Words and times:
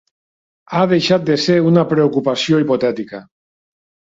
Ha 0.77 0.81
deixat 0.93 1.27
de 1.27 1.35
ser 1.43 1.57
una 1.73 1.83
preocupació 1.91 2.63
hipotètica. 2.65 3.25